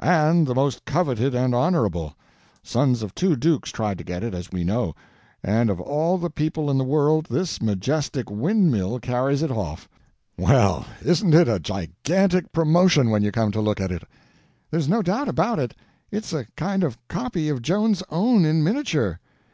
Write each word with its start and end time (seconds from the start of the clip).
"And 0.00 0.46
the 0.46 0.54
most 0.54 0.86
coveted 0.86 1.34
and 1.34 1.54
honorable. 1.54 2.16
Sons 2.62 3.02
of 3.02 3.14
two 3.14 3.36
dukes 3.36 3.70
tried 3.70 3.98
to 3.98 4.02
get 4.02 4.22
it, 4.24 4.32
as 4.34 4.50
we 4.50 4.64
know. 4.64 4.94
And 5.42 5.68
of 5.68 5.78
all 5.78 6.26
people 6.30 6.70
in 6.70 6.78
the 6.78 6.84
world, 6.84 7.26
this 7.28 7.60
majestic 7.60 8.30
windmill 8.30 8.98
carries 8.98 9.42
it 9.42 9.50
off. 9.50 9.86
Well, 10.38 10.86
isn't 11.04 11.34
it 11.34 11.48
a 11.50 11.58
gigantic 11.58 12.50
promotion, 12.50 13.10
when 13.10 13.22
you 13.22 13.30
come 13.30 13.52
to 13.52 13.60
look 13.60 13.78
at 13.78 13.92
it!" 13.92 14.04
"There's 14.70 14.88
no 14.88 15.02
doubt 15.02 15.28
about 15.28 15.58
it. 15.58 15.74
It's 16.10 16.32
a 16.32 16.46
kind 16.56 16.82
of 16.82 16.96
copy 17.06 17.50
of 17.50 17.60
Joan's 17.60 18.02
own 18.08 18.46
in 18.46 18.64
miniature." 18.64 19.20